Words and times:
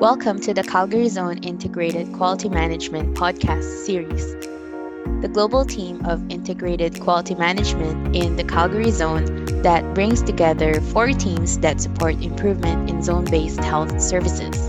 Welcome 0.00 0.40
to 0.40 0.52
the 0.52 0.64
Calgary 0.64 1.08
Zone 1.08 1.38
Integrated 1.44 2.12
Quality 2.14 2.48
Management 2.48 3.16
podcast 3.16 3.62
series. 3.86 4.34
The 5.22 5.30
global 5.32 5.64
team 5.64 6.04
of 6.04 6.20
integrated 6.28 7.00
quality 7.00 7.36
management 7.36 8.16
in 8.16 8.34
the 8.34 8.42
Calgary 8.42 8.90
Zone 8.90 9.44
that 9.62 9.94
brings 9.94 10.20
together 10.20 10.80
four 10.80 11.12
teams 11.12 11.58
that 11.58 11.80
support 11.80 12.20
improvement 12.20 12.90
in 12.90 13.04
zone 13.04 13.24
based 13.24 13.60
health 13.60 14.00
services. 14.00 14.68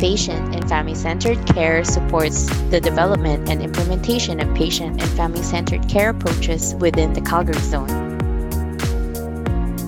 Patient 0.00 0.54
and 0.54 0.68
family 0.68 0.94
centered 0.94 1.44
care 1.48 1.82
supports 1.82 2.46
the 2.70 2.80
development 2.80 3.48
and 3.48 3.60
implementation 3.62 4.38
of 4.38 4.54
patient 4.54 5.02
and 5.02 5.10
family 5.10 5.42
centered 5.42 5.88
care 5.88 6.10
approaches 6.10 6.76
within 6.76 7.14
the 7.14 7.20
Calgary 7.20 7.58
Zone. 7.58 8.03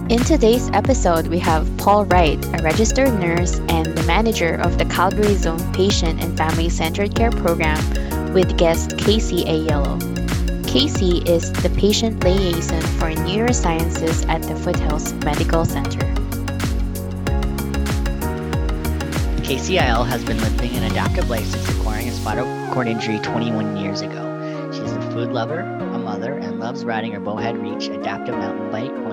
In 0.08 0.20
today's 0.20 0.70
episode, 0.70 1.26
we 1.26 1.40
have 1.40 1.68
Paul 1.78 2.04
Wright, 2.04 2.38
a 2.54 2.62
registered 2.62 3.12
nurse 3.18 3.58
and 3.68 3.86
the 3.86 4.04
manager 4.04 4.54
of 4.54 4.78
the 4.78 4.84
Calgary 4.84 5.34
Zone 5.34 5.58
Patient 5.72 6.22
and 6.22 6.38
Family 6.38 6.68
Centered 6.68 7.16
Care 7.16 7.32
Program, 7.32 7.82
with 8.32 8.56
guest 8.56 8.96
Casey 8.98 9.42
Aiello. 9.46 9.98
Casey 10.64 11.28
is 11.28 11.52
the 11.54 11.70
patient 11.70 12.22
liaison 12.22 12.82
for 13.00 13.10
neurosciences 13.26 14.24
at 14.28 14.42
the 14.42 14.54
Foothills 14.54 15.12
Medical 15.24 15.64
Center. 15.64 15.98
Casey 19.42 19.74
Aiello 19.74 20.06
has 20.06 20.24
been 20.24 20.38
living 20.38 20.70
an 20.76 20.84
adaptive 20.84 21.28
life 21.28 21.46
since 21.46 21.68
acquiring 21.70 22.08
a 22.08 22.12
spinal 22.12 22.72
cord 22.72 22.86
injury 22.86 23.18
21 23.18 23.76
years 23.76 24.02
ago. 24.02 24.70
She's 24.72 24.92
a 24.92 25.00
food 25.10 25.32
lover, 25.32 25.62
a 25.62 25.98
mother, 25.98 26.38
and 26.38 26.60
loves 26.60 26.84
riding 26.84 27.10
her 27.10 27.20
Bowhead 27.20 27.56
Reach 27.58 27.88
adaptive 27.88 28.36
mountain 28.36 28.70
bike 28.70 29.05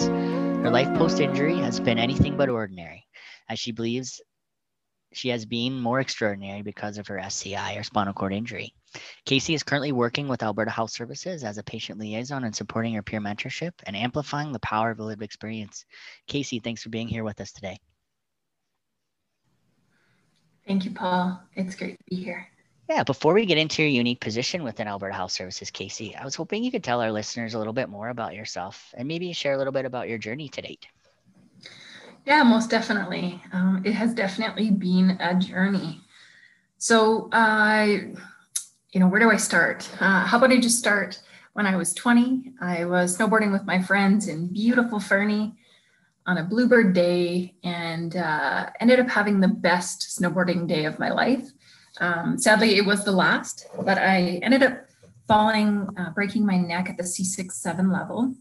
Her 0.00 0.70
life 0.70 0.92
post 0.98 1.20
injury 1.20 1.56
has 1.58 1.80
been 1.80 1.98
anything 1.98 2.36
but 2.36 2.48
ordinary, 2.48 3.06
as 3.48 3.58
she 3.58 3.72
believes 3.72 4.20
she 5.12 5.30
has 5.30 5.46
been 5.46 5.80
more 5.80 6.00
extraordinary 6.00 6.62
because 6.62 6.98
of 6.98 7.06
her 7.06 7.18
SCI 7.18 7.74
or 7.76 7.82
spinal 7.82 8.12
cord 8.12 8.32
injury. 8.32 8.74
Casey 9.24 9.54
is 9.54 9.62
currently 9.62 9.92
working 9.92 10.28
with 10.28 10.42
Alberta 10.42 10.70
Health 10.70 10.90
Services 10.90 11.44
as 11.44 11.58
a 11.58 11.62
patient 11.62 11.98
liaison 11.98 12.44
and 12.44 12.54
supporting 12.54 12.94
her 12.94 13.02
peer 13.02 13.20
mentorship 13.20 13.72
and 13.86 13.96
amplifying 13.96 14.52
the 14.52 14.60
power 14.60 14.90
of 14.90 14.98
a 14.98 15.04
lived 15.04 15.22
experience. 15.22 15.84
Casey, 16.26 16.58
thanks 16.58 16.82
for 16.82 16.90
being 16.90 17.08
here 17.08 17.24
with 17.24 17.40
us 17.40 17.52
today. 17.52 17.78
Thank 20.66 20.84
you, 20.84 20.90
Paul. 20.90 21.40
It's 21.54 21.76
great 21.76 21.96
to 21.98 22.04
be 22.10 22.16
here. 22.16 22.48
Yeah, 22.88 23.02
before 23.02 23.34
we 23.34 23.46
get 23.46 23.58
into 23.58 23.82
your 23.82 23.90
unique 23.90 24.20
position 24.20 24.62
within 24.62 24.86
Alberta 24.86 25.14
Health 25.14 25.32
Services, 25.32 25.72
Casey, 25.72 26.14
I 26.14 26.24
was 26.24 26.36
hoping 26.36 26.62
you 26.62 26.70
could 26.70 26.84
tell 26.84 27.00
our 27.00 27.10
listeners 27.10 27.54
a 27.54 27.58
little 27.58 27.72
bit 27.72 27.88
more 27.88 28.08
about 28.08 28.34
yourself 28.34 28.94
and 28.96 29.08
maybe 29.08 29.32
share 29.32 29.54
a 29.54 29.58
little 29.58 29.72
bit 29.72 29.84
about 29.84 30.08
your 30.08 30.18
journey 30.18 30.48
to 30.50 30.62
date. 30.62 30.86
Yeah, 32.24 32.44
most 32.44 32.70
definitely. 32.70 33.42
Um, 33.52 33.82
it 33.84 33.92
has 33.92 34.14
definitely 34.14 34.70
been 34.70 35.18
a 35.20 35.34
journey. 35.34 36.00
So, 36.78 37.28
uh, 37.32 37.86
you 38.92 39.00
know, 39.00 39.08
where 39.08 39.20
do 39.20 39.30
I 39.30 39.36
start? 39.36 39.88
Uh, 40.00 40.24
how 40.24 40.38
about 40.38 40.52
I 40.52 40.60
just 40.60 40.78
start 40.78 41.20
when 41.54 41.66
I 41.66 41.76
was 41.76 41.92
20? 41.92 42.52
I 42.60 42.84
was 42.84 43.18
snowboarding 43.18 43.50
with 43.50 43.64
my 43.64 43.82
friends 43.82 44.28
in 44.28 44.52
beautiful 44.52 45.00
Fernie 45.00 45.54
on 46.26 46.38
a 46.38 46.44
bluebird 46.44 46.92
day 46.92 47.54
and 47.64 48.16
uh, 48.16 48.70
ended 48.80 49.00
up 49.00 49.08
having 49.08 49.40
the 49.40 49.48
best 49.48 50.18
snowboarding 50.20 50.68
day 50.68 50.84
of 50.84 50.98
my 50.98 51.10
life. 51.10 51.48
Um, 52.00 52.38
sadly, 52.38 52.76
it 52.76 52.84
was 52.84 53.04
the 53.04 53.12
last, 53.12 53.66
but 53.82 53.98
I 53.98 54.40
ended 54.42 54.62
up 54.62 54.86
falling, 55.26 55.88
uh, 55.96 56.10
breaking 56.10 56.46
my 56.46 56.56
neck 56.56 56.88
at 56.88 56.96
the 56.96 57.02
C6-7 57.02 57.92
level. 57.92 58.34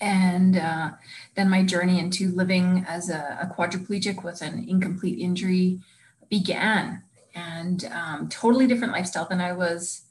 And 0.00 0.56
uh, 0.56 0.90
then 1.34 1.48
my 1.48 1.62
journey 1.62 1.98
into 1.98 2.30
living 2.30 2.84
as 2.88 3.10
a, 3.10 3.38
a, 3.42 3.54
quadriplegic 3.54 4.24
with 4.24 4.40
an 4.40 4.66
incomplete 4.66 5.18
injury 5.18 5.80
began. 6.30 7.02
And 7.34 7.84
um, 7.92 8.28
totally 8.28 8.66
different 8.66 8.94
lifestyle 8.94 9.28
than 9.28 9.40
I 9.40 9.52
was 9.52 10.02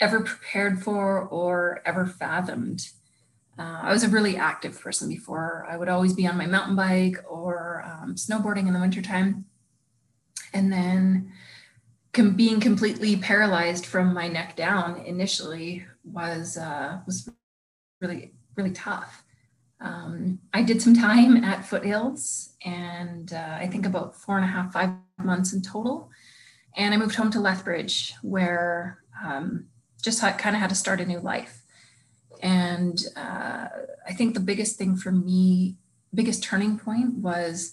ever 0.00 0.20
prepared 0.20 0.82
for 0.82 1.22
or 1.22 1.82
ever 1.86 2.04
fathomed. 2.04 2.88
Uh, 3.58 3.80
I 3.82 3.92
was 3.92 4.02
a 4.02 4.08
really 4.08 4.36
active 4.36 4.78
person 4.78 5.08
before. 5.08 5.66
I 5.68 5.76
would 5.76 5.88
always 5.88 6.12
be 6.12 6.26
on 6.26 6.36
my 6.36 6.46
mountain 6.46 6.76
bike 6.76 7.16
or 7.28 7.84
um, 7.86 8.16
snowboarding 8.16 8.66
in 8.66 8.74
the 8.74 8.80
wintertime. 8.80 9.46
And 10.52 10.70
then 10.70 11.32
com- 12.16 12.34
being 12.34 12.58
completely 12.58 13.16
paralyzed 13.16 13.86
from 13.86 14.14
my 14.14 14.26
neck 14.26 14.56
down 14.56 14.96
initially 15.04 15.86
was 16.02 16.56
uh, 16.56 16.98
was 17.06 17.30
really 18.00 18.32
really 18.56 18.72
tough. 18.72 19.22
Um, 19.80 20.38
I 20.54 20.62
did 20.62 20.80
some 20.80 20.94
time 20.94 21.44
at 21.44 21.66
Foothills, 21.66 22.54
and 22.64 23.32
uh, 23.32 23.58
I 23.60 23.66
think 23.66 23.84
about 23.84 24.16
four 24.16 24.36
and 24.36 24.44
a 24.44 24.48
half 24.48 24.72
five 24.72 24.90
months 25.18 25.52
in 25.52 25.60
total. 25.60 26.10
And 26.76 26.92
I 26.94 26.96
moved 26.96 27.14
home 27.14 27.30
to 27.32 27.40
Lethbridge, 27.40 28.14
where 28.22 29.02
um, 29.22 29.66
just 30.02 30.20
kind 30.20 30.56
of 30.56 30.60
had 30.60 30.70
to 30.70 30.76
start 30.76 31.00
a 31.00 31.06
new 31.06 31.20
life. 31.20 31.62
And 32.42 33.02
uh, 33.16 33.68
I 34.06 34.12
think 34.14 34.34
the 34.34 34.40
biggest 34.40 34.76
thing 34.76 34.96
for 34.96 35.10
me, 35.12 35.76
biggest 36.14 36.42
turning 36.42 36.78
point 36.78 37.14
was 37.14 37.72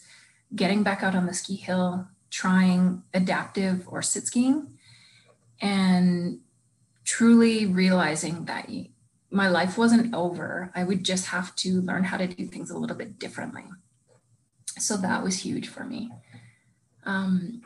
getting 0.56 0.84
back 0.84 1.04
out 1.04 1.16
on 1.16 1.26
the 1.26 1.34
ski 1.34 1.56
hill 1.56 2.08
trying 2.34 3.04
adaptive 3.14 3.88
or 3.88 4.02
sit 4.02 4.26
skiing 4.26 4.68
and 5.62 6.40
truly 7.06 7.68
realizing 7.68 8.46
that 8.46 8.68
my 9.30 9.48
life 9.48 9.78
wasn't 9.78 10.12
over. 10.16 10.72
I 10.74 10.84
would 10.84 11.04
just 11.04 11.28
have 11.28 11.56
to 11.58 11.80
learn 11.82 12.06
how 12.06 12.18
to 12.18 12.26
do 12.26 12.48
things 12.48 12.72
a 12.72 12.78
little 12.78 12.96
bit 12.96 13.20
differently. 13.20 13.66
So 14.80 14.98
that 14.98 15.24
was 15.24 15.44
huge 15.44 15.68
for 15.68 15.84
me. 15.84 16.10
Um, 17.06 17.62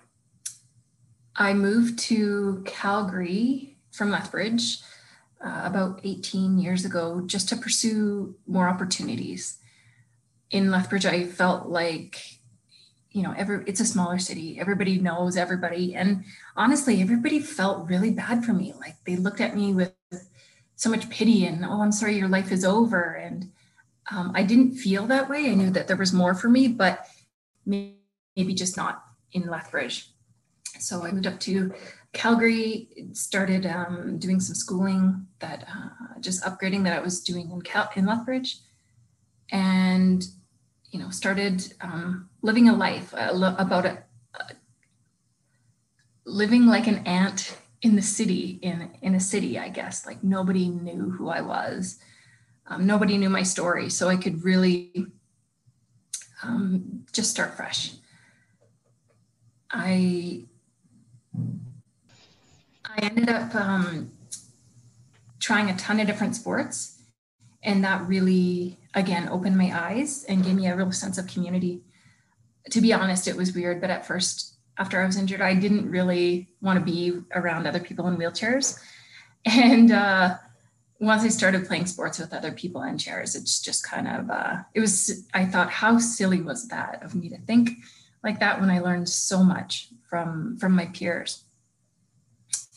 I 1.37 1.53
moved 1.53 1.97
to 1.99 2.61
Calgary 2.65 3.77
from 3.91 4.11
Lethbridge 4.11 4.79
uh, 5.39 5.61
about 5.63 6.01
18 6.03 6.59
years 6.59 6.83
ago 6.83 7.21
just 7.25 7.47
to 7.49 7.55
pursue 7.55 8.35
more 8.45 8.67
opportunities. 8.67 9.59
In 10.51 10.71
Lethbridge, 10.71 11.05
I 11.05 11.23
felt 11.23 11.69
like 11.69 12.36
you 13.17 13.23
know 13.23 13.33
every 13.35 13.63
it's 13.65 13.79
a 13.79 13.85
smaller 13.85 14.19
city 14.19 14.59
everybody 14.59 14.99
knows 14.99 15.37
everybody 15.37 15.95
and 15.95 16.23
honestly 16.55 17.01
everybody 17.01 17.39
felt 17.39 17.89
really 17.89 18.11
bad 18.11 18.45
for 18.45 18.53
me 18.53 18.73
like 18.79 18.95
they 19.05 19.15
looked 19.15 19.41
at 19.41 19.55
me 19.55 19.73
with 19.73 19.91
so 20.75 20.87
much 20.87 21.09
pity 21.09 21.43
and 21.47 21.65
oh 21.65 21.81
i'm 21.81 21.91
sorry 21.91 22.15
your 22.15 22.27
life 22.27 22.51
is 22.51 22.63
over 22.63 23.13
and 23.13 23.51
um, 24.11 24.31
i 24.35 24.43
didn't 24.43 24.75
feel 24.75 25.07
that 25.07 25.27
way 25.27 25.49
i 25.49 25.55
knew 25.55 25.71
that 25.71 25.87
there 25.87 25.97
was 25.97 26.13
more 26.13 26.35
for 26.35 26.47
me 26.47 26.67
but 26.67 27.07
maybe 27.65 28.53
just 28.53 28.77
not 28.77 29.03
in 29.33 29.47
lethbridge. 29.47 30.11
So 30.79 31.03
i 31.03 31.11
moved 31.11 31.25
up 31.25 31.39
to 31.41 31.73
calgary 32.13 32.87
started 33.13 33.65
um, 33.65 34.19
doing 34.19 34.39
some 34.39 34.53
schooling 34.53 35.25
that 35.39 35.67
uh, 35.67 36.19
just 36.19 36.43
upgrading 36.43 36.83
that 36.83 36.93
i 36.93 36.99
was 36.99 37.19
doing 37.19 37.49
in, 37.49 37.63
Cal- 37.63 37.89
in 37.95 38.05
lethbridge 38.05 38.59
and 39.51 40.23
you 40.91 40.99
know, 40.99 41.09
started 41.09 41.73
um, 41.81 42.29
living 42.41 42.69
a 42.69 42.75
life 42.75 43.13
uh, 43.13 43.53
about 43.57 43.85
a, 43.85 44.03
living 46.25 46.65
like 46.65 46.87
an 46.87 47.05
ant 47.07 47.57
in 47.81 47.95
the 47.95 48.01
city, 48.01 48.59
in 48.61 48.89
in 49.01 49.15
a 49.15 49.19
city, 49.19 49.57
I 49.59 49.69
guess. 49.69 50.05
Like 50.05 50.23
nobody 50.23 50.67
knew 50.69 51.11
who 51.11 51.29
I 51.29 51.41
was, 51.41 51.99
um, 52.67 52.85
nobody 52.85 53.17
knew 53.17 53.29
my 53.29 53.43
story, 53.43 53.89
so 53.89 54.09
I 54.09 54.17
could 54.17 54.43
really 54.43 55.07
um, 56.43 57.05
just 57.11 57.31
start 57.31 57.55
fresh. 57.55 57.93
I 59.71 60.45
I 62.85 62.99
ended 63.01 63.29
up 63.29 63.53
um, 63.55 64.11
trying 65.39 65.69
a 65.69 65.77
ton 65.77 65.99
of 65.99 66.07
different 66.07 66.35
sports, 66.35 67.01
and 67.63 67.83
that 67.83 68.07
really 68.07 68.77
again 68.97 69.29
opened 69.29 69.57
my 69.57 69.71
eyes 69.73 70.25
and 70.25 70.43
gave 70.43 70.55
me 70.55 70.67
a 70.67 70.75
real 70.75 70.91
sense 70.91 71.17
of 71.17 71.27
community. 71.27 71.81
To 72.71 72.81
be 72.81 72.93
honest, 72.93 73.27
it 73.27 73.35
was 73.35 73.53
weird, 73.53 73.79
but 73.79 73.89
at 73.89 74.05
first, 74.05 74.55
after 74.77 75.01
I 75.01 75.05
was 75.05 75.17
injured, 75.17 75.41
I 75.41 75.55
didn't 75.55 75.89
really 75.89 76.49
want 76.61 76.79
to 76.79 76.85
be 76.85 77.21
around 77.33 77.65
other 77.65 77.79
people 77.79 78.07
in 78.07 78.17
wheelchairs. 78.17 78.79
And 79.45 79.91
uh, 79.91 80.37
once 80.99 81.23
I 81.23 81.29
started 81.29 81.67
playing 81.67 81.85
sports 81.85 82.19
with 82.19 82.33
other 82.33 82.51
people 82.51 82.83
in 82.83 82.97
chairs, 82.97 83.35
it's 83.35 83.61
just 83.61 83.83
kind 83.83 84.07
of, 84.07 84.29
uh, 84.29 84.57
it 84.73 84.79
was, 84.79 85.25
I 85.33 85.45
thought, 85.45 85.71
how 85.71 85.97
silly 85.97 86.41
was 86.41 86.67
that 86.67 87.01
of 87.03 87.15
me 87.15 87.29
to 87.29 87.37
think 87.37 87.69
like 88.23 88.39
that 88.39 88.59
when 88.59 88.69
I 88.69 88.79
learned 88.79 89.09
so 89.09 89.43
much 89.43 89.89
from, 90.09 90.57
from 90.59 90.73
my 90.73 90.87
peers. 90.87 91.43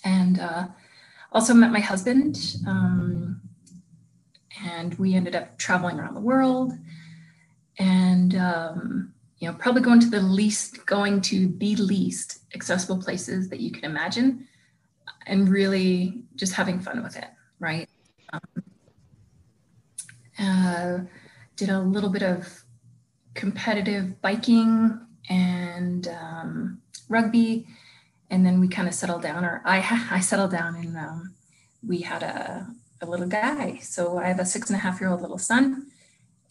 And 0.05 0.39
uh, 0.39 0.69
also 1.33 1.55
met 1.55 1.73
my 1.73 1.81
husband. 1.81 2.57
Um, 2.67 3.41
and 4.65 4.95
we 4.95 5.15
ended 5.15 5.35
up 5.35 5.59
traveling 5.59 5.99
around 5.99 6.15
the 6.15 6.21
world 6.21 6.73
and 7.79 8.35
um, 8.37 9.13
you 9.39 9.49
know 9.49 9.55
probably 9.55 9.83
going 9.83 10.01
to 10.01 10.11
the 10.11 10.21
least 10.21 10.85
going 10.87 11.21
to 11.21 11.49
the 11.59 11.77
least 11.77 12.41
accessible 12.55 13.03
places 13.03 13.49
that 13.49 13.61
you 13.61 13.71
can 13.71 13.85
imagine 13.85 14.47
and 15.27 15.49
really 15.49 16.23
just 16.35 16.55
having 16.55 16.81
fun 16.81 17.03
with 17.03 17.17
it 17.17 17.29
right 17.59 17.89
um, 18.33 18.41
uh, 20.39 20.99
did 21.57 21.69
a 21.69 21.81
little 21.81 22.11
bit 22.11 22.23
of 22.23 22.65
competitive 23.35 24.21
biking 24.21 24.99
and 25.29 26.09
um, 26.09 26.81
rugby. 27.09 27.67
And 28.31 28.47
then 28.47 28.61
we 28.61 28.69
kind 28.69 28.89
of 28.89 28.95
settled 28.95 29.23
down, 29.23 29.45
or 29.45 29.63
I, 29.65 30.09
I 30.11 30.21
settled 30.21 30.51
down 30.51 30.77
and 30.77 30.97
um, 30.97 31.35
we 31.87 32.01
had 32.01 32.23
a, 32.23 32.69
a 33.01 33.07
little 33.07 33.27
guy. 33.27 33.79
So 33.83 34.19
I 34.19 34.29
have 34.29 34.41
a 34.41 34.45
six 34.45 34.69
and 34.69 34.77
a 34.77 34.81
half 34.81 35.01
year 35.01 35.11
old 35.11 35.23
little 35.23 35.39
son. 35.39 35.87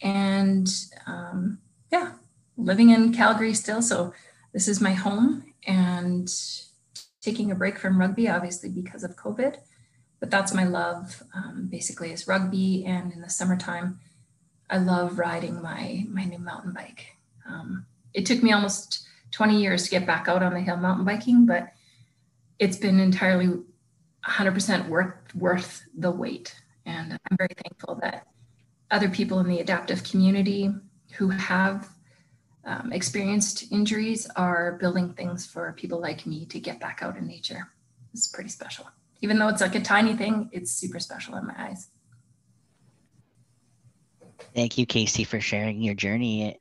And 0.02 0.68
um, 1.06 1.58
yeah, 1.92 2.12
living 2.56 2.90
in 2.90 3.12
Calgary 3.12 3.54
still. 3.54 3.82
So 3.82 4.12
this 4.52 4.68
is 4.68 4.80
my 4.80 4.92
home 4.92 5.52
and 5.66 6.30
taking 7.20 7.50
a 7.50 7.54
break 7.54 7.78
from 7.78 8.00
rugby, 8.00 8.28
obviously 8.28 8.70
because 8.70 9.04
of 9.04 9.16
COVID. 9.16 9.56
But 10.18 10.30
that's 10.30 10.52
my 10.52 10.64
love, 10.64 11.22
um, 11.34 11.68
basically, 11.70 12.12
is 12.12 12.28
rugby. 12.28 12.84
And 12.84 13.12
in 13.12 13.22
the 13.22 13.30
summertime, 13.30 14.00
I 14.68 14.78
love 14.78 15.18
riding 15.18 15.62
my 15.62 16.04
my 16.08 16.24
new 16.24 16.38
mountain 16.38 16.72
bike. 16.72 17.16
Um, 17.48 17.86
it 18.12 18.26
took 18.26 18.42
me 18.42 18.52
almost 18.52 19.06
20 19.32 19.60
years 19.60 19.84
to 19.84 19.90
get 19.90 20.06
back 20.06 20.28
out 20.28 20.42
on 20.42 20.54
the 20.54 20.60
hill 20.60 20.76
mountain 20.76 21.04
biking, 21.04 21.46
but 21.46 21.72
it's 22.58 22.76
been 22.76 23.00
entirely 23.00 23.62
100% 24.26 24.88
worth 24.88 25.14
worth 25.34 25.82
the 25.96 26.10
wait. 26.10 26.54
And 26.86 27.12
I'm 27.12 27.36
very 27.36 27.54
thankful 27.56 27.98
that 28.02 28.26
other 28.90 29.08
people 29.08 29.38
in 29.40 29.48
the 29.48 29.60
adaptive 29.60 30.04
community 30.04 30.70
who 31.16 31.28
have 31.30 31.88
um, 32.64 32.92
experienced 32.92 33.70
injuries 33.72 34.28
are 34.36 34.72
building 34.80 35.14
things 35.14 35.46
for 35.46 35.72
people 35.72 36.00
like 36.00 36.26
me 36.26 36.44
to 36.46 36.60
get 36.60 36.80
back 36.80 37.00
out 37.02 37.16
in 37.16 37.26
nature. 37.26 37.68
It's 38.12 38.28
pretty 38.28 38.50
special. 38.50 38.86
Even 39.22 39.38
though 39.38 39.48
it's 39.48 39.60
like 39.60 39.74
a 39.74 39.80
tiny 39.80 40.14
thing, 40.14 40.50
it's 40.52 40.70
super 40.70 40.98
special 40.98 41.36
in 41.36 41.46
my 41.46 41.54
eyes. 41.56 41.88
Thank 44.54 44.78
you, 44.78 44.86
Casey, 44.86 45.24
for 45.24 45.40
sharing 45.40 45.80
your 45.80 45.94
journey 45.94 46.60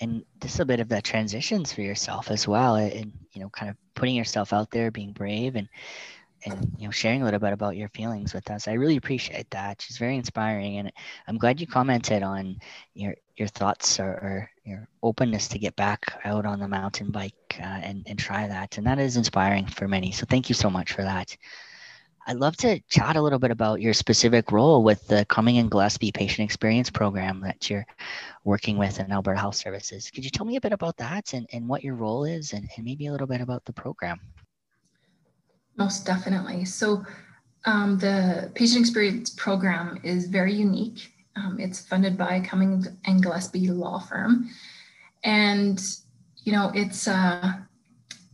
and 0.00 0.24
just 0.42 0.60
a 0.60 0.64
bit 0.64 0.80
of 0.80 0.88
the 0.88 1.00
transitions 1.00 1.72
for 1.72 1.82
yourself 1.82 2.30
as 2.30 2.48
well. 2.48 2.74
And, 2.76 3.12
you 3.32 3.40
know, 3.40 3.48
kind 3.50 3.70
of 3.70 3.76
putting 3.94 4.14
yourself 4.14 4.52
out 4.52 4.70
there, 4.70 4.90
being 4.90 5.12
brave 5.12 5.54
and 5.56 5.68
and 6.44 6.72
you 6.78 6.86
know 6.86 6.90
sharing 6.90 7.22
a 7.22 7.24
little 7.24 7.40
bit 7.40 7.52
about 7.52 7.76
your 7.76 7.88
feelings 7.88 8.34
with 8.34 8.50
us. 8.50 8.68
I 8.68 8.72
really 8.72 8.96
appreciate 8.96 9.50
that. 9.50 9.82
She's 9.82 9.98
very 9.98 10.16
inspiring, 10.16 10.78
and 10.78 10.92
I'm 11.26 11.38
glad 11.38 11.60
you 11.60 11.66
commented 11.66 12.22
on 12.22 12.58
your 12.94 13.14
your 13.36 13.48
thoughts 13.48 13.98
or, 13.98 14.06
or 14.06 14.50
your 14.64 14.88
openness 15.02 15.48
to 15.48 15.58
get 15.58 15.76
back 15.76 16.20
out 16.24 16.46
on 16.46 16.60
the 16.60 16.68
mountain 16.68 17.10
bike 17.10 17.34
uh, 17.58 17.80
and 17.82 18.04
and 18.06 18.18
try 18.18 18.46
that. 18.46 18.78
And 18.78 18.86
that 18.86 18.98
is 18.98 19.16
inspiring 19.16 19.66
for 19.66 19.88
many. 19.88 20.12
So 20.12 20.26
thank 20.28 20.48
you 20.48 20.54
so 20.54 20.70
much 20.70 20.92
for 20.92 21.02
that. 21.02 21.36
I'd 22.26 22.36
love 22.36 22.56
to 22.58 22.80
chat 22.88 23.16
a 23.16 23.20
little 23.20 23.38
bit 23.38 23.50
about 23.50 23.82
your 23.82 23.92
specific 23.92 24.50
role 24.50 24.82
with 24.82 25.06
the 25.08 25.26
Cuming 25.26 25.58
and 25.58 25.70
Gillespie 25.70 26.10
Patient 26.10 26.46
Experience 26.46 26.88
Program 26.88 27.42
that 27.42 27.68
you're 27.68 27.86
working 28.44 28.78
with 28.78 28.98
in 28.98 29.12
Alberta 29.12 29.38
Health 29.38 29.56
Services. 29.56 30.10
Could 30.10 30.24
you 30.24 30.30
tell 30.30 30.46
me 30.46 30.56
a 30.56 30.60
bit 30.60 30.72
about 30.72 30.96
that 30.96 31.34
and, 31.34 31.46
and 31.52 31.68
what 31.68 31.84
your 31.84 31.96
role 31.96 32.24
is 32.24 32.54
and, 32.54 32.66
and 32.76 32.84
maybe 32.84 33.08
a 33.08 33.12
little 33.12 33.26
bit 33.26 33.42
about 33.42 33.66
the 33.66 33.74
program? 33.74 34.20
Most 35.76 36.06
definitely. 36.06 36.64
So, 36.64 37.04
um, 37.66 37.98
the 37.98 38.50
patient 38.54 38.80
experience 38.80 39.30
program 39.30 39.98
is 40.02 40.26
very 40.26 40.52
unique. 40.52 41.12
Um, 41.36 41.58
it's 41.58 41.80
funded 41.80 42.16
by 42.16 42.40
Cuming 42.40 42.86
and 43.06 43.22
Gillespie 43.22 43.68
Law 43.68 43.98
Firm, 43.98 44.50
and 45.24 45.82
you 46.44 46.52
know, 46.52 46.70
it's. 46.74 47.08
Uh, 47.08 47.54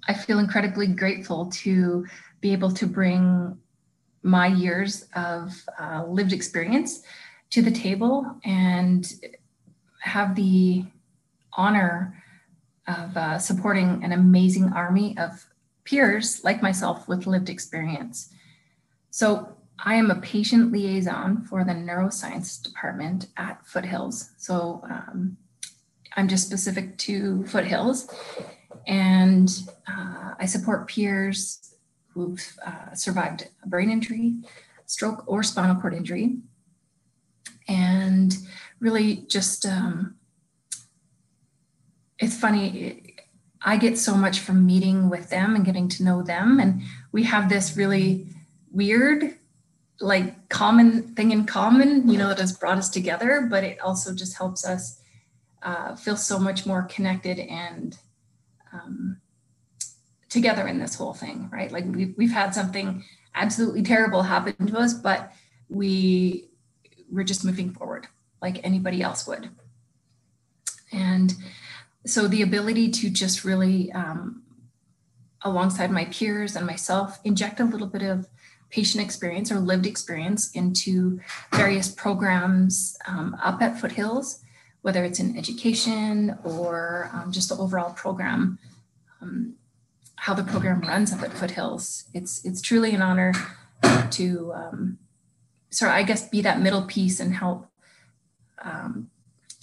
I 0.08 0.14
feel 0.14 0.40
incredibly 0.40 0.88
grateful 0.88 1.46
to 1.62 2.04
be 2.40 2.52
able 2.52 2.72
to 2.72 2.86
bring 2.86 3.56
my 4.22 4.48
years 4.48 5.06
of 5.14 5.52
uh, 5.78 6.04
lived 6.06 6.32
experience 6.32 7.02
to 7.50 7.62
the 7.62 7.70
table 7.70 8.26
and 8.44 9.12
have 10.00 10.34
the 10.34 10.84
honor 11.52 12.22
of 12.86 13.16
uh, 13.16 13.38
supporting 13.38 14.02
an 14.02 14.12
amazing 14.12 14.72
army 14.72 15.16
of 15.18 15.46
peers 15.90 16.44
like 16.44 16.62
myself 16.62 17.08
with 17.08 17.26
lived 17.26 17.50
experience. 17.50 18.30
So 19.10 19.56
I 19.84 19.94
am 19.94 20.10
a 20.10 20.20
patient 20.20 20.70
liaison 20.70 21.44
for 21.44 21.64
the 21.64 21.72
neuroscience 21.72 22.62
department 22.62 23.26
at 23.36 23.66
Foothills. 23.66 24.30
So 24.38 24.82
um, 24.84 25.36
I'm 26.16 26.28
just 26.28 26.46
specific 26.46 26.96
to 26.98 27.44
Foothills. 27.46 28.08
And 28.86 29.50
uh, 29.88 30.34
I 30.38 30.46
support 30.46 30.88
peers 30.88 31.74
who've 32.08 32.56
uh, 32.64 32.94
survived 32.94 33.48
a 33.64 33.68
brain 33.68 33.90
injury, 33.90 34.34
stroke, 34.86 35.24
or 35.26 35.42
spinal 35.42 35.80
cord 35.80 35.94
injury. 35.94 36.36
And 37.66 38.36
really 38.78 39.24
just, 39.28 39.66
um, 39.66 40.16
it's 42.18 42.36
funny, 42.36 43.09
I 43.62 43.76
get 43.76 43.98
so 43.98 44.14
much 44.14 44.40
from 44.40 44.66
meeting 44.66 45.10
with 45.10 45.30
them 45.30 45.54
and 45.54 45.64
getting 45.64 45.88
to 45.88 46.04
know 46.04 46.22
them. 46.22 46.58
And 46.60 46.82
we 47.12 47.24
have 47.24 47.48
this 47.48 47.76
really 47.76 48.26
weird, 48.72 49.34
like 50.00 50.48
common 50.48 51.14
thing 51.14 51.30
in 51.30 51.44
common, 51.44 52.08
you 52.08 52.16
know, 52.16 52.28
that 52.28 52.38
has 52.38 52.56
brought 52.56 52.78
us 52.78 52.88
together, 52.88 53.46
but 53.50 53.64
it 53.64 53.78
also 53.80 54.14
just 54.14 54.36
helps 54.38 54.64
us 54.64 55.00
uh, 55.62 55.94
feel 55.94 56.16
so 56.16 56.38
much 56.38 56.64
more 56.64 56.82
connected 56.84 57.38
and 57.38 57.98
um, 58.72 59.20
together 60.30 60.66
in 60.66 60.78
this 60.78 60.94
whole 60.94 61.12
thing, 61.12 61.50
right? 61.52 61.70
Like 61.70 61.84
we've, 61.86 62.14
we've 62.16 62.32
had 62.32 62.54
something 62.54 63.04
absolutely 63.34 63.82
terrible 63.82 64.22
happen 64.22 64.54
to 64.66 64.78
us, 64.78 64.94
but 64.94 65.32
we 65.68 66.46
we're 67.10 67.24
just 67.24 67.44
moving 67.44 67.72
forward 67.72 68.06
like 68.40 68.64
anybody 68.64 69.02
else 69.02 69.26
would. 69.26 69.50
And 70.92 71.34
so 72.06 72.26
the 72.26 72.42
ability 72.42 72.90
to 72.90 73.10
just 73.10 73.44
really 73.44 73.92
um, 73.92 74.42
alongside 75.42 75.90
my 75.90 76.06
peers 76.06 76.56
and 76.56 76.66
myself 76.66 77.18
inject 77.24 77.60
a 77.60 77.64
little 77.64 77.86
bit 77.86 78.02
of 78.02 78.26
patient 78.70 79.02
experience 79.02 79.50
or 79.50 79.58
lived 79.58 79.86
experience 79.86 80.50
into 80.52 81.20
various 81.52 81.88
programs 81.88 82.96
um, 83.06 83.36
up 83.42 83.60
at 83.62 83.80
foothills 83.80 84.42
whether 84.82 85.04
it's 85.04 85.20
in 85.20 85.36
education 85.36 86.38
or 86.42 87.10
um, 87.12 87.30
just 87.32 87.48
the 87.48 87.56
overall 87.56 87.92
program 87.92 88.58
um, 89.20 89.54
how 90.20 90.34
the 90.34 90.44
program 90.44 90.82
runs 90.82 91.14
up 91.14 91.22
at 91.22 91.32
foothills. 91.32 92.04
It's 92.12 92.44
it's 92.44 92.60
truly 92.60 92.94
an 92.94 93.00
honor 93.00 93.32
to 94.10 94.52
um, 94.54 94.98
sort 95.70 95.90
of 95.90 95.96
i 95.96 96.02
guess 96.02 96.28
be 96.28 96.42
that 96.42 96.60
middle 96.60 96.82
piece 96.82 97.20
and 97.20 97.34
help 97.34 97.66
um, 98.62 99.10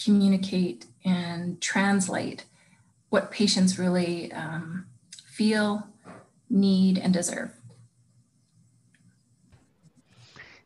communicate 0.03 0.85
and 1.07 1.62
translate 1.62 2.44
what 3.09 3.31
patients 3.31 3.80
really 3.80 4.31
um, 4.33 4.85
feel, 5.26 5.87
need, 6.49 6.97
and 6.97 7.14
deserve. 7.14 7.52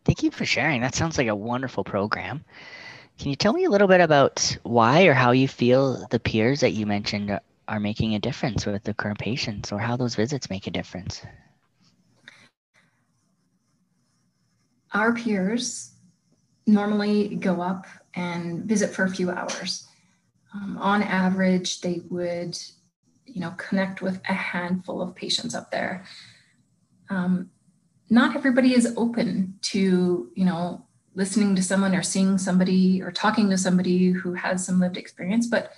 Thank 0.04 0.24
you 0.24 0.32
for 0.32 0.46
sharing. 0.46 0.82
That 0.82 0.96
sounds 0.96 1.18
like 1.20 1.28
a 1.28 1.36
wonderful 1.36 1.84
program. 1.84 2.44
Can 3.20 3.30
you 3.30 3.36
tell 3.36 3.54
me 3.54 3.66
a 3.66 3.70
little 3.70 3.88
bit 3.88 4.02
about 4.02 4.58
why 4.64 5.04
or 5.04 5.14
how 5.14 5.30
you 5.30 5.48
feel 5.48 6.08
the 6.10 6.20
peers 6.20 6.62
that 6.62 6.72
you 6.72 6.88
mentioned 6.88 7.40
are 7.68 7.80
making 7.80 8.16
a 8.16 8.20
difference 8.20 8.66
with 8.66 8.84
the 8.84 8.96
current 8.96 9.20
patients 9.20 9.72
or 9.72 9.78
how 9.78 9.96
those 9.96 10.16
visits 10.16 10.50
make 10.50 10.66
a 10.66 10.72
difference? 10.72 11.22
Our 14.94 15.14
peers 15.14 15.92
normally 16.66 17.36
go 17.36 17.62
up 17.62 17.86
and 18.16 18.66
visit 18.66 18.90
for 18.90 19.04
a 19.04 19.10
few 19.10 19.30
hours. 19.30 19.88
Um, 20.54 20.78
on 20.78 21.02
average, 21.02 21.82
they 21.82 22.02
would, 22.10 22.58
you 23.26 23.40
know, 23.42 23.52
connect 23.52 24.02
with 24.02 24.20
a 24.28 24.34
handful 24.34 25.02
of 25.02 25.16
patients 25.16 25.56
up 25.56 25.72
there. 25.72 26.06
Um, 27.10 27.50
not 28.10 28.36
everybody 28.36 28.74
is 28.74 28.94
open 28.98 29.58
to, 29.62 30.30
you 30.36 30.46
know, 30.46 30.86
listening 31.14 31.56
to 31.56 31.64
someone 31.64 31.96
or 31.96 32.04
seeing 32.04 32.38
somebody 32.38 33.02
or 33.02 33.12
talking 33.12 33.50
to 33.50 33.58
somebody 33.58 34.12
who 34.12 34.34
has 34.34 34.66
some 34.66 34.80
lived 34.80 34.98
experience. 34.98 35.48
But 35.48 35.72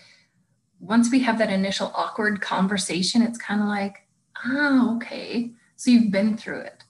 once 0.80 1.12
we 1.12 1.20
have 1.20 1.38
that 1.38 1.52
initial 1.52 1.92
awkward 1.96 2.42
conversation, 2.42 3.22
it's 3.22 3.38
kind 3.38 3.62
of 3.62 3.68
like, 3.68 4.08
oh, 4.46 4.96
okay, 4.98 5.52
so 5.76 5.92
you've 5.92 6.12
been 6.12 6.38
through 6.38 6.62
it. 6.62 6.84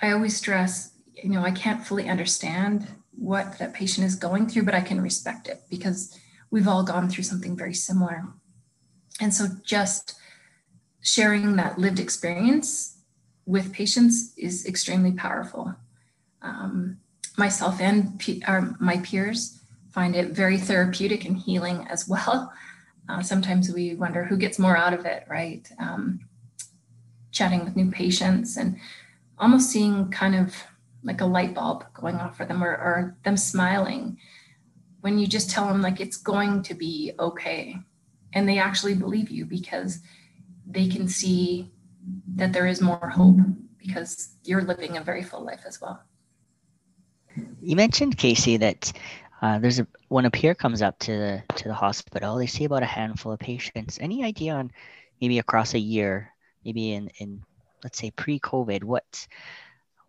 I 0.00 0.12
always 0.12 0.36
stress, 0.36 0.92
you 1.14 1.30
know, 1.30 1.42
I 1.42 1.50
can't 1.50 1.86
fully 1.86 2.08
understand 2.08 2.88
what 3.22 3.56
that 3.58 3.72
patient 3.72 4.04
is 4.04 4.16
going 4.16 4.48
through, 4.48 4.64
but 4.64 4.74
I 4.74 4.80
can 4.80 5.00
respect 5.00 5.46
it 5.46 5.62
because 5.70 6.18
we've 6.50 6.66
all 6.66 6.82
gone 6.82 7.08
through 7.08 7.24
something 7.24 7.56
very 7.56 7.72
similar. 7.72 8.26
And 9.20 9.32
so 9.32 9.46
just 9.64 10.16
sharing 11.02 11.54
that 11.56 11.78
lived 11.78 12.00
experience 12.00 12.98
with 13.46 13.72
patients 13.72 14.34
is 14.36 14.66
extremely 14.66 15.12
powerful. 15.12 15.72
Um, 16.42 16.98
myself 17.38 17.80
and 17.80 18.20
my 18.80 18.98
peers 18.98 19.60
find 19.92 20.16
it 20.16 20.30
very 20.30 20.58
therapeutic 20.58 21.24
and 21.24 21.36
healing 21.36 21.86
as 21.88 22.08
well. 22.08 22.52
Uh, 23.08 23.22
sometimes 23.22 23.72
we 23.72 23.94
wonder 23.94 24.24
who 24.24 24.36
gets 24.36 24.58
more 24.58 24.76
out 24.76 24.94
of 24.94 25.04
it, 25.04 25.24
right? 25.28 25.70
Um, 25.78 26.20
chatting 27.30 27.64
with 27.64 27.76
new 27.76 27.90
patients 27.90 28.56
and 28.56 28.76
almost 29.38 29.70
seeing 29.70 30.10
kind 30.10 30.34
of 30.34 30.54
like 31.02 31.20
a 31.20 31.26
light 31.26 31.54
bulb 31.54 31.84
going 31.94 32.16
off 32.16 32.36
for 32.36 32.44
them 32.44 32.62
or, 32.62 32.70
or 32.70 33.16
them 33.24 33.36
smiling 33.36 34.18
when 35.00 35.18
you 35.18 35.26
just 35.26 35.50
tell 35.50 35.66
them 35.66 35.82
like 35.82 36.00
it's 36.00 36.16
going 36.16 36.62
to 36.62 36.74
be 36.74 37.12
okay 37.18 37.76
and 38.32 38.48
they 38.48 38.58
actually 38.58 38.94
believe 38.94 39.30
you 39.30 39.44
because 39.44 40.00
they 40.66 40.88
can 40.88 41.08
see 41.08 41.70
that 42.36 42.52
there 42.52 42.66
is 42.66 42.80
more 42.80 43.10
hope 43.10 43.36
because 43.78 44.36
you're 44.44 44.62
living 44.62 44.96
a 44.96 45.02
very 45.02 45.22
full 45.22 45.44
life 45.44 45.62
as 45.66 45.80
well. 45.80 46.02
You 47.60 47.76
mentioned 47.76 48.16
Casey 48.16 48.56
that 48.58 48.92
uh, 49.40 49.58
there's 49.58 49.80
a 49.80 49.86
when 50.08 50.24
a 50.24 50.30
peer 50.30 50.54
comes 50.54 50.82
up 50.82 50.98
to 51.00 51.12
the 51.12 51.42
to 51.56 51.68
the 51.68 51.74
hospital, 51.74 52.36
they 52.36 52.46
see 52.46 52.64
about 52.64 52.82
a 52.82 52.86
handful 52.86 53.32
of 53.32 53.40
patients. 53.40 53.98
Any 54.00 54.24
idea 54.24 54.54
on 54.54 54.70
maybe 55.20 55.38
across 55.38 55.74
a 55.74 55.78
year, 55.78 56.32
maybe 56.64 56.92
in 56.92 57.08
in 57.18 57.42
let's 57.82 57.98
say 57.98 58.10
pre-COVID, 58.12 58.84
what 58.84 59.26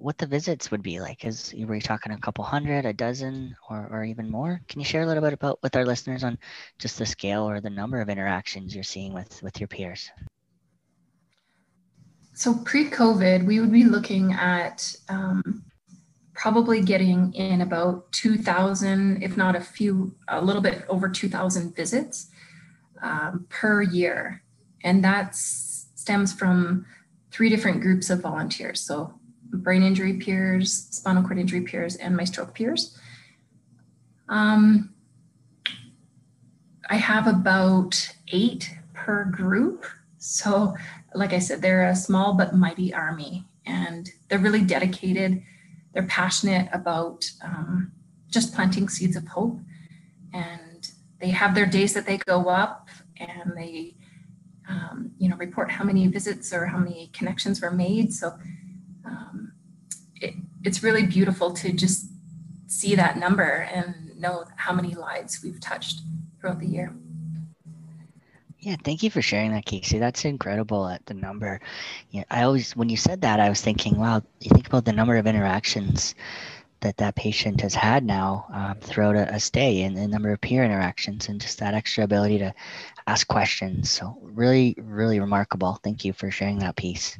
what 0.04 0.18
the 0.18 0.28
visits 0.28 0.70
would 0.70 0.84
be 0.84 1.00
like? 1.00 1.24
Is 1.24 1.56
were 1.58 1.76
you 1.76 1.82
talking 1.82 2.12
a 2.12 2.20
couple 2.20 2.44
hundred, 2.44 2.86
a 2.86 2.92
dozen, 2.92 3.56
or 3.70 3.88
or 3.90 4.04
even 4.04 4.30
more? 4.30 4.62
Can 4.68 4.82
you 4.82 4.86
share 4.86 5.04
a 5.04 5.06
little 5.06 5.24
bit 5.24 5.32
about 5.32 5.60
with 5.64 5.78
our 5.78 5.86
listeners 5.86 6.26
on 6.26 6.38
just 6.78 7.00
the 7.00 7.06
scale 7.06 7.50
or 7.50 7.62
the 7.62 7.70
number 7.70 8.02
of 8.02 8.10
interactions 8.10 8.76
you're 8.76 8.84
seeing 8.84 9.14
with 9.14 9.42
with 9.42 9.62
your 9.62 9.70
peers? 9.70 10.12
So 12.34 12.56
pre-COVID, 12.66 13.46
we 13.46 13.62
would 13.62 13.72
be 13.72 13.86
looking 13.86 14.34
at 14.34 14.94
um, 15.08 15.64
probably 16.34 16.82
getting 16.82 17.32
in 17.34 17.62
about 17.62 18.12
2,000, 18.12 19.22
if 19.22 19.38
not 19.38 19.56
a 19.56 19.62
few, 19.62 20.16
a 20.28 20.42
little 20.42 20.62
bit 20.62 20.84
over 20.90 21.08
2,000 21.08 21.76
visits 21.76 22.32
um, 23.04 23.46
per 23.50 23.84
year. 23.84 24.42
And 24.84 25.04
that 25.04 25.36
stems 25.36 26.34
from 26.34 26.88
three 27.32 27.50
different 27.50 27.82
groups 27.82 28.10
of 28.10 28.22
volunteers. 28.22 28.82
So 28.82 29.14
brain 29.54 29.84
injury 29.84 30.14
peers, 30.14 30.88
spinal 30.92 31.24
cord 31.24 31.38
injury 31.38 31.62
peers, 31.62 31.96
and 31.96 32.18
my 32.18 32.24
stroke 32.24 32.54
peers. 32.54 32.98
Um, 34.28 34.94
I 36.90 36.96
have 36.96 37.28
about 37.28 38.16
eight 38.30 38.76
per 38.94 39.26
group. 39.26 39.86
So 40.18 40.76
like 41.14 41.34
I 41.34 41.40
said, 41.40 41.62
they're 41.62 41.86
a 41.86 41.96
small 41.96 42.34
but 42.34 42.56
mighty 42.56 42.94
army, 42.94 43.46
and 43.66 44.10
they're 44.28 44.40
really 44.40 44.64
dedicated. 44.64 45.44
They're 45.94 46.04
passionate 46.04 46.70
about 46.74 47.30
um, 47.44 47.92
just 48.30 48.54
planting 48.54 48.90
seeds 48.90 49.16
of 49.16 49.28
hope, 49.28 49.60
and 50.34 50.90
they 51.20 51.30
have 51.30 51.56
their 51.56 51.66
days 51.66 51.94
that 51.94 52.06
they 52.06 52.18
go 52.18 52.50
up 52.50 52.90
and 53.18 53.54
they, 53.56 53.96
um, 54.68 55.12
you 55.18 55.30
know, 55.30 55.38
report 55.38 55.72
how 55.72 55.84
many 55.84 56.08
visits 56.08 56.52
or 56.52 56.66
how 56.66 56.78
many 56.78 57.10
connections 57.14 57.62
were 57.62 57.72
made. 57.72 58.12
So 58.12 58.34
um, 59.06 59.54
it, 60.16 60.36
it's 60.64 60.84
really 60.84 61.06
beautiful 61.06 61.52
to 61.52 61.72
just 61.74 62.08
see 62.68 62.96
that 62.96 63.18
number 63.18 63.68
and 63.74 64.18
know 64.18 64.46
how 64.56 64.74
many 64.74 64.96
lives 64.96 65.42
we've 65.44 65.60
touched 65.60 66.02
throughout 66.40 66.60
the 66.60 66.68
year. 66.68 66.94
Yeah, 68.60 68.78
thank 68.82 69.04
you 69.04 69.12
for 69.12 69.22
sharing 69.22 69.52
that, 69.52 69.66
Casey. 69.66 70.00
That's 70.00 70.24
incredible 70.24 70.88
at 70.88 71.06
the 71.06 71.14
number. 71.14 71.60
Yeah, 72.12 72.24
I 72.32 72.44
always 72.44 72.76
when 72.78 72.88
you 72.88 72.96
said 72.96 73.22
that, 73.22 73.42
I 73.42 73.50
was 73.50 73.60
thinking, 73.60 73.98
wow, 73.98 74.24
you 74.40 74.50
think 74.52 74.68
about 74.68 74.86
the 74.86 74.94
number 74.94 75.18
of 75.18 75.28
interactions 75.28 76.16
that 76.80 76.98
that 76.98 77.16
patient 77.16 77.62
has 77.62 77.76
had 77.76 78.06
now 78.06 78.46
um, 78.54 78.76
throughout 78.80 79.16
a, 79.16 79.36
a, 79.36 79.40
stay 79.40 79.84
and 79.84 79.96
the 79.96 80.08
number 80.08 80.32
of 80.32 80.42
peer 80.42 80.64
interactions 80.64 81.30
and 81.30 81.40
just 81.40 81.60
that 81.60 81.74
extra 81.74 82.04
ability 82.04 82.38
to 82.38 82.54
ask 83.08 83.28
questions. 83.28 83.90
So 83.90 84.18
really, 84.22 84.76
really 84.78 85.20
remarkable. 85.20 85.80
Thank 85.84 86.04
you 86.06 86.14
for 86.14 86.30
sharing 86.30 86.60
that 86.60 86.76
piece. 86.76 87.18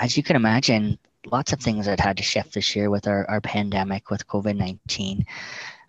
As 0.00 0.16
you 0.16 0.22
can 0.22 0.34
imagine, 0.34 0.98
lots 1.26 1.52
of 1.52 1.60
things 1.60 1.84
that 1.84 2.00
had 2.00 2.16
to 2.16 2.22
shift 2.22 2.54
this 2.54 2.74
year 2.74 2.88
with 2.88 3.06
our, 3.06 3.28
our 3.28 3.42
pandemic 3.42 4.08
with 4.08 4.26
COVID-19. 4.26 5.26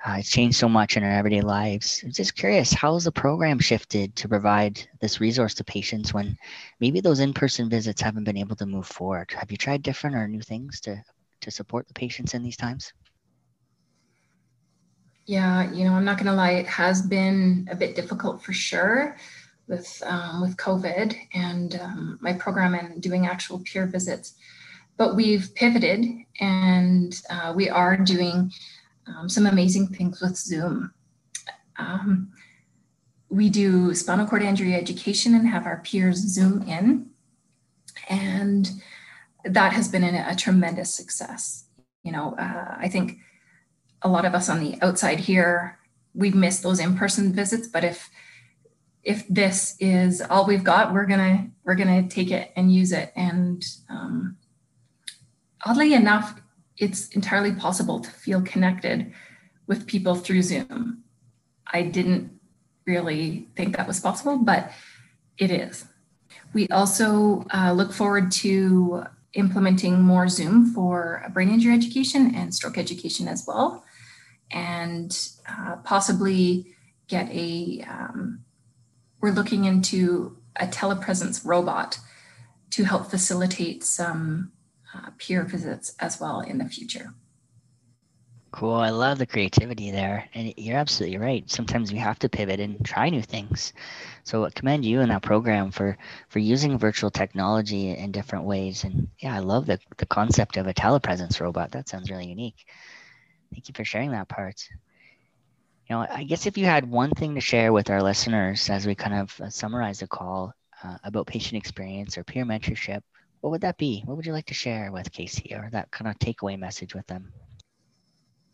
Uh, 0.03 0.15
it's 0.17 0.29
changed 0.29 0.57
so 0.57 0.67
much 0.67 0.97
in 0.97 1.03
our 1.03 1.11
everyday 1.11 1.39
lives. 1.39 2.01
I'm 2.03 2.11
just 2.11 2.35
curious, 2.35 2.73
how 2.73 2.95
has 2.95 3.05
the 3.05 3.11
program 3.11 3.59
shifted 3.59 4.15
to 4.17 4.27
provide 4.27 4.85
this 4.99 5.21
resource 5.21 5.53
to 5.55 5.63
patients 5.63 6.13
when 6.13 6.37
maybe 6.81 6.99
those 6.99 7.21
in-person 7.21 7.69
visits 7.69 8.01
haven't 8.01 8.25
been 8.25 8.37
able 8.37 8.57
to 8.57 8.65
move 8.65 8.85
forward? 8.85 9.31
Have 9.31 9.49
you 9.49 9.57
tried 9.57 9.81
different 9.81 10.17
or 10.17 10.27
new 10.27 10.41
things 10.41 10.81
to 10.81 11.01
to 11.41 11.49
support 11.49 11.87
the 11.87 11.93
patients 11.93 12.35
in 12.35 12.43
these 12.43 12.57
times? 12.57 12.93
Yeah, 15.25 15.71
you 15.71 15.85
know, 15.85 15.93
I'm 15.93 16.05
not 16.05 16.17
going 16.17 16.27
to 16.27 16.33
lie, 16.33 16.51
it 16.51 16.67
has 16.67 17.01
been 17.01 17.67
a 17.71 17.75
bit 17.75 17.95
difficult 17.95 18.43
for 18.43 18.53
sure 18.53 19.17
with 19.71 20.03
um, 20.05 20.41
with 20.41 20.57
COVID 20.57 21.15
and 21.33 21.79
um, 21.79 22.19
my 22.21 22.33
program 22.33 22.75
and 22.75 23.01
doing 23.01 23.25
actual 23.25 23.59
peer 23.59 23.87
visits. 23.87 24.35
But 24.97 25.15
we've 25.15 25.49
pivoted 25.55 26.05
and 26.39 27.19
uh, 27.29 27.53
we 27.55 27.69
are 27.69 27.97
doing 27.97 28.51
um, 29.07 29.29
some 29.29 29.47
amazing 29.47 29.87
things 29.87 30.21
with 30.21 30.35
Zoom. 30.35 30.93
Um, 31.79 32.33
we 33.29 33.49
do 33.49 33.95
spinal 33.95 34.27
cord 34.27 34.43
injury 34.43 34.75
education 34.75 35.33
and 35.33 35.47
have 35.47 35.65
our 35.65 35.77
peers 35.77 36.17
Zoom 36.17 36.61
in. 36.63 37.09
And 38.09 38.69
that 39.45 39.71
has 39.71 39.87
been 39.87 40.03
a, 40.03 40.25
a 40.27 40.35
tremendous 40.35 40.93
success. 40.93 41.65
You 42.03 42.11
know, 42.11 42.35
uh, 42.37 42.75
I 42.77 42.89
think 42.89 43.19
a 44.01 44.09
lot 44.09 44.25
of 44.25 44.35
us 44.35 44.49
on 44.49 44.59
the 44.59 44.77
outside 44.81 45.19
here, 45.19 45.79
we've 46.13 46.35
missed 46.35 46.61
those 46.61 46.79
in-person 46.79 47.31
visits, 47.31 47.67
but 47.67 47.85
if 47.85 48.09
if 49.03 49.27
this 49.27 49.75
is 49.79 50.21
all 50.21 50.45
we've 50.45 50.63
got, 50.63 50.93
we're 50.93 51.05
gonna 51.05 51.49
we're 51.63 51.75
gonna 51.75 52.07
take 52.07 52.31
it 52.31 52.51
and 52.55 52.73
use 52.73 52.91
it. 52.91 53.11
And 53.15 53.63
um, 53.89 54.37
oddly 55.65 55.93
enough, 55.93 56.39
it's 56.77 57.09
entirely 57.09 57.53
possible 57.53 57.99
to 57.99 58.09
feel 58.09 58.41
connected 58.41 59.13
with 59.67 59.87
people 59.87 60.15
through 60.15 60.41
Zoom. 60.41 61.03
I 61.71 61.83
didn't 61.83 62.31
really 62.85 63.47
think 63.55 63.77
that 63.77 63.87
was 63.87 63.99
possible, 63.99 64.37
but 64.37 64.71
it 65.37 65.51
is. 65.51 65.85
We 66.53 66.67
also 66.67 67.45
uh, 67.53 67.71
look 67.71 67.93
forward 67.93 68.31
to 68.33 69.05
implementing 69.33 70.01
more 70.01 70.27
Zoom 70.27 70.73
for 70.73 71.25
brain 71.33 71.49
injury 71.49 71.73
education 71.73 72.35
and 72.35 72.53
stroke 72.53 72.77
education 72.77 73.27
as 73.27 73.45
well, 73.47 73.83
and 74.51 75.17
uh, 75.49 75.77
possibly 75.77 76.75
get 77.07 77.29
a, 77.31 77.85
um, 77.89 78.43
we're 79.21 79.31
looking 79.31 79.65
into 79.65 80.37
a 80.55 80.67
telepresence 80.67 81.45
robot 81.45 81.99
to 82.71 82.83
help 82.83 83.07
facilitate 83.07 83.83
some 83.83 84.51
uh, 84.93 85.09
peer 85.17 85.43
visits 85.43 85.95
as 85.99 86.19
well 86.19 86.41
in 86.41 86.57
the 86.57 86.65
future. 86.65 87.13
Cool. 88.51 88.73
I 88.73 88.89
love 88.89 89.17
the 89.17 89.25
creativity 89.25 89.91
there. 89.91 90.27
And 90.33 90.53
you're 90.57 90.77
absolutely 90.77 91.17
right. 91.17 91.49
Sometimes 91.49 91.93
we 91.93 91.99
have 91.99 92.19
to 92.19 92.27
pivot 92.27 92.59
and 92.59 92.83
try 92.85 93.09
new 93.09 93.21
things. 93.21 93.71
So 94.25 94.43
I 94.43 94.49
commend 94.49 94.83
you 94.83 94.99
and 94.99 95.09
that 95.09 95.21
program 95.21 95.71
for 95.71 95.97
for 96.27 96.39
using 96.39 96.77
virtual 96.77 97.09
technology 97.09 97.91
in 97.91 98.11
different 98.11 98.43
ways. 98.43 98.83
And 98.83 99.07
yeah, 99.19 99.35
I 99.35 99.39
love 99.39 99.67
the, 99.67 99.79
the 99.97 100.05
concept 100.05 100.57
of 100.57 100.67
a 100.67 100.73
telepresence 100.73 101.39
robot. 101.39 101.71
That 101.71 101.87
sounds 101.87 102.11
really 102.11 102.27
unique. 102.27 102.65
Thank 103.53 103.69
you 103.69 103.73
for 103.73 103.85
sharing 103.85 104.11
that 104.11 104.27
part. 104.27 104.67
Know, 105.91 106.07
I 106.09 106.23
guess 106.23 106.45
if 106.45 106.57
you 106.57 106.63
had 106.63 106.89
one 106.89 107.11
thing 107.11 107.35
to 107.35 107.41
share 107.41 107.73
with 107.73 107.89
our 107.89 108.01
listeners 108.01 108.69
as 108.69 108.87
we 108.87 108.95
kind 108.95 109.13
of 109.13 109.41
uh, 109.41 109.49
summarize 109.49 109.99
the 109.99 110.07
call 110.07 110.53
uh, 110.81 110.95
about 111.03 111.27
patient 111.27 111.57
experience 111.57 112.17
or 112.17 112.23
peer 112.23 112.45
mentorship, 112.45 113.01
what 113.41 113.49
would 113.49 113.59
that 113.59 113.77
be? 113.77 114.01
What 114.05 114.15
would 114.15 114.25
you 114.25 114.31
like 114.31 114.45
to 114.45 114.53
share 114.53 114.89
with 114.93 115.11
Casey 115.11 115.53
or 115.53 115.67
that 115.73 115.91
kind 115.91 116.09
of 116.09 116.17
takeaway 116.17 116.57
message 116.57 116.95
with 116.95 117.05
them? 117.07 117.33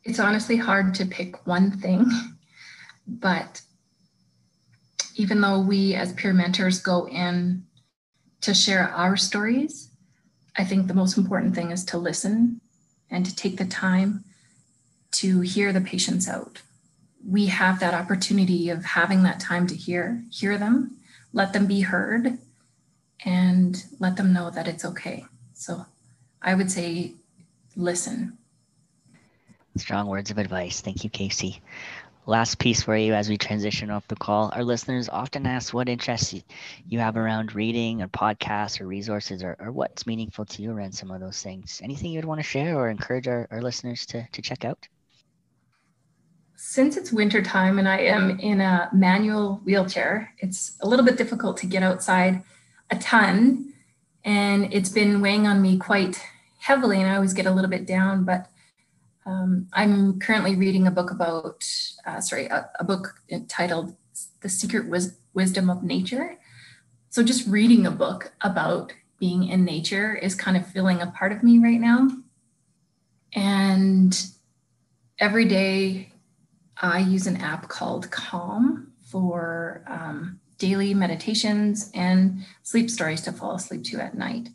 It's 0.03 0.17
honestly 0.17 0.57
hard 0.57 0.95
to 0.95 1.05
pick 1.05 1.45
one 1.45 1.69
thing, 1.69 2.09
but 3.07 3.61
even 5.15 5.39
though 5.39 5.59
we 5.59 5.93
as 5.93 6.13
peer 6.13 6.33
mentors 6.33 6.81
go 6.81 7.07
in 7.07 7.67
to 8.41 8.55
share 8.55 8.89
our 8.89 9.15
stories, 9.15 9.91
I 10.57 10.63
think 10.63 10.87
the 10.87 10.95
most 10.95 11.19
important 11.19 11.53
thing 11.53 11.69
is 11.69 11.85
to 11.85 11.99
listen 11.99 12.61
and 13.11 13.27
to 13.27 13.35
take 13.35 13.57
the 13.57 13.65
time 13.65 14.23
to 15.11 15.41
hear 15.41 15.71
the 15.71 15.81
patients 15.81 16.27
out. 16.27 16.63
We 17.29 17.47
have 17.47 17.81
that 17.81 17.93
opportunity 17.93 18.69
of 18.69 18.85
having 18.85 19.23
that 19.23 19.39
time 19.39 19.67
to 19.67 19.75
hear, 19.75 20.23
hear 20.31 20.57
them, 20.57 20.97
let 21.33 21.51
them 21.51 21.67
be 21.67 21.81
heard, 21.81 22.37
and 23.25 23.83
let 23.99 24.15
them 24.15 24.31
know 24.31 24.49
that 24.49 24.67
it's 24.67 24.85
okay. 24.85 25.25
So 25.53 25.85
I 26.41 26.55
would 26.55 26.71
say 26.71 27.11
listen. 27.75 28.37
Strong 29.75 30.07
words 30.07 30.31
of 30.31 30.37
advice. 30.37 30.81
Thank 30.81 31.03
you, 31.03 31.09
Casey. 31.09 31.61
Last 32.25 32.59
piece 32.59 32.83
for 32.83 32.95
you 32.97 33.13
as 33.13 33.29
we 33.29 33.37
transition 33.37 33.89
off 33.89 34.07
the 34.07 34.15
call. 34.17 34.51
Our 34.53 34.63
listeners 34.63 35.07
often 35.07 35.45
ask 35.45 35.73
what 35.73 35.87
interests 35.87 36.35
you 36.85 36.99
have 36.99 37.15
around 37.15 37.55
reading 37.55 38.01
or 38.01 38.09
podcasts 38.09 38.81
or 38.81 38.87
resources 38.87 39.43
or, 39.43 39.55
or 39.59 39.71
what's 39.71 40.05
meaningful 40.05 40.43
to 40.45 40.61
you 40.61 40.71
around 40.71 40.91
some 40.91 41.09
of 41.09 41.21
those 41.21 41.41
things. 41.41 41.79
Anything 41.81 42.11
you'd 42.11 42.25
want 42.25 42.39
to 42.39 42.43
share 42.43 42.77
or 42.77 42.89
encourage 42.89 43.29
our, 43.29 43.47
our 43.49 43.61
listeners 43.61 44.05
to, 44.07 44.27
to 44.31 44.41
check 44.41 44.65
out? 44.65 44.87
Since 46.59 46.97
it's 46.97 47.11
winter 47.11 47.43
time 47.43 47.77
and 47.77 47.87
I 47.87 47.99
am 47.99 48.39
in 48.39 48.61
a 48.61 48.89
manual 48.91 49.61
wheelchair, 49.63 50.33
it's 50.39 50.75
a 50.81 50.87
little 50.87 51.05
bit 51.05 51.15
difficult 51.15 51.55
to 51.57 51.67
get 51.67 51.83
outside 51.83 52.41
a 52.89 52.97
ton 52.97 53.73
and 54.25 54.73
it's 54.73 54.89
been 54.89 55.21
weighing 55.21 55.45
on 55.45 55.61
me 55.61 55.77
quite 55.77 56.19
heavily 56.57 56.99
and 56.99 57.07
I 57.07 57.13
always 57.13 57.35
get 57.35 57.45
a 57.45 57.51
little 57.51 57.69
bit 57.69 57.85
down, 57.85 58.23
but 58.23 58.49
um, 59.27 59.67
I'm 59.71 60.19
currently 60.19 60.55
reading 60.55 60.87
a 60.87 60.91
book 60.91 61.11
about, 61.11 61.63
uh, 62.07 62.21
sorry, 62.21 62.47
a, 62.47 62.67
a, 62.79 62.83
book 62.83 63.21
entitled 63.29 63.95
The 64.41 64.49
Secret 64.49 64.87
Wis- 64.87 65.15
Wisdom 65.35 65.69
of 65.69 65.83
Nature. 65.83 66.39
So, 67.09 67.23
just 67.23 67.45
reading 67.45 67.85
a 67.85 67.91
book 67.91 68.31
about 68.41 68.93
being 69.19 69.47
in 69.49 69.65
nature 69.65 70.15
is 70.15 70.33
kind 70.33 70.55
of 70.55 70.65
feeling 70.65 71.01
a 71.01 71.07
part 71.11 71.33
of 71.33 71.43
me 71.43 71.59
right 71.59 71.79
now. 71.79 72.09
And 73.33 74.17
every 75.19 75.45
day 75.45 76.13
I 76.81 76.99
use 76.99 77.27
an 77.27 77.37
app 77.37 77.67
called 77.67 78.11
Calm 78.11 78.91
for 79.01 79.83
um, 79.87 80.39
daily 80.57 80.93
meditations 80.93 81.91
and 81.93 82.45
sleep 82.63 82.89
stories 82.89 83.21
to 83.21 83.31
fall 83.31 83.55
asleep 83.55 83.83
to 83.85 83.99
at 83.99 84.17
night. 84.17 84.49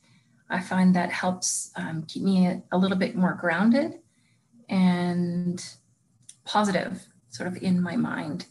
I 0.49 0.61
find 0.61 0.95
that 0.95 1.11
helps 1.11 1.71
um, 1.77 2.05
keep 2.07 2.23
me 2.23 2.47
a, 2.47 2.63
a 2.73 2.79
little 2.79 2.99
bit 2.99 3.17
more 3.17 3.39
grounded 3.41 3.99
and 4.69 5.65
positive, 6.45 7.07
sort 7.31 7.47
of 7.47 7.63
in 7.63 7.81
my 7.81 7.97
mind. 7.97 8.47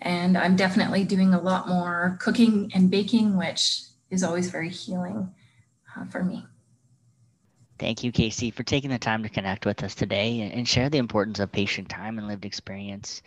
And 0.00 0.36
I'm 0.36 0.56
definitely 0.56 1.04
doing 1.04 1.34
a 1.34 1.40
lot 1.40 1.68
more 1.68 2.18
cooking 2.20 2.70
and 2.74 2.90
baking, 2.90 3.36
which 3.36 3.82
is 4.10 4.22
always 4.22 4.50
very 4.50 4.68
healing 4.68 5.34
uh, 5.96 6.04
for 6.06 6.22
me. 6.22 6.46
Thank 7.78 8.04
you, 8.04 8.12
Casey, 8.12 8.50
for 8.50 8.62
taking 8.62 8.90
the 8.90 8.98
time 8.98 9.22
to 9.24 9.28
connect 9.28 9.66
with 9.66 9.82
us 9.82 9.94
today 9.94 10.40
and 10.40 10.68
share 10.68 10.88
the 10.88 10.98
importance 10.98 11.40
of 11.40 11.50
patient 11.50 11.88
time 11.88 12.18
and 12.18 12.28
lived 12.28 12.44
experience 12.44 13.22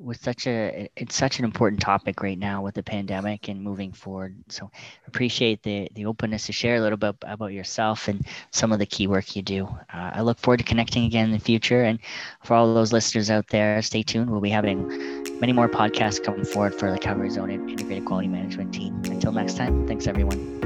with 0.00 0.22
such 0.22 0.46
a 0.46 0.88
it's 0.96 1.14
such 1.14 1.38
an 1.38 1.44
important 1.44 1.80
topic 1.80 2.22
right 2.22 2.38
now 2.38 2.62
with 2.62 2.74
the 2.74 2.82
pandemic 2.82 3.48
and 3.48 3.62
moving 3.62 3.92
forward. 3.92 4.34
So 4.48 4.70
appreciate 5.06 5.62
the 5.62 5.88
the 5.94 6.06
openness 6.06 6.46
to 6.46 6.52
share 6.52 6.76
a 6.76 6.80
little 6.80 6.96
bit 6.96 7.16
about 7.22 7.52
yourself 7.52 8.08
and 8.08 8.26
some 8.50 8.72
of 8.72 8.78
the 8.78 8.86
key 8.86 9.06
work 9.06 9.36
you 9.36 9.42
do. 9.42 9.66
Uh, 9.92 10.10
I 10.14 10.22
look 10.22 10.38
forward 10.38 10.58
to 10.58 10.64
connecting 10.64 11.04
again 11.04 11.26
in 11.26 11.32
the 11.32 11.38
future. 11.38 11.82
And 11.82 11.98
for 12.42 12.54
all 12.54 12.72
those 12.74 12.92
listeners 12.92 13.30
out 13.30 13.48
there, 13.48 13.80
stay 13.82 14.02
tuned. 14.02 14.30
We'll 14.30 14.40
be 14.40 14.50
having 14.50 14.88
many 15.38 15.52
more 15.52 15.68
podcasts 15.68 16.22
coming 16.22 16.44
forward 16.44 16.74
for 16.74 16.90
the 16.90 16.98
Calgary 16.98 17.30
Zone 17.30 17.50
Integrated 17.50 18.06
Quality 18.06 18.28
Management 18.28 18.72
team. 18.72 19.02
Until 19.04 19.32
next 19.32 19.56
time, 19.56 19.86
thanks 19.86 20.06
everyone. 20.06 20.60